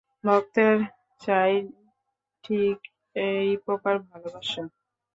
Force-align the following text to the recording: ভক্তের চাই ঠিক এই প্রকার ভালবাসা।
ভক্তের 0.23 0.77
চাই 1.21 1.53
ঠিক 2.43 2.77
এই 3.15 3.49
প্রকার 3.65 3.95
ভালবাসা। 4.07 4.63